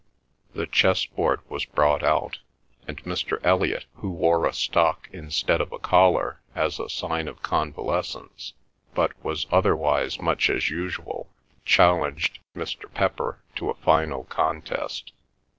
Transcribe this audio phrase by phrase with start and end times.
[0.55, 2.39] The chess board was brought out,
[2.87, 3.37] and Mr.
[3.45, 8.53] Elliot, who wore a stock instead of a collar as a sign of convalescence,
[8.95, 11.29] but was otherwise much as usual,
[11.65, 12.91] challenged Mr.
[12.91, 15.11] Pepper to a final contest.